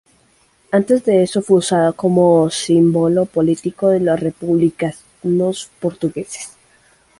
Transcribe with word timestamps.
Antes 0.71 1.05
de 1.05 1.21
eso, 1.21 1.43
fue 1.43 1.59
usado 1.59 1.93
como 1.93 2.49
símbolo 2.49 3.27
político 3.27 3.89
de 3.89 3.99
los 3.99 4.19
republicanos 4.19 5.69
portugueses. 5.79 6.53